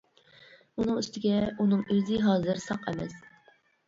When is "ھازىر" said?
2.23-2.63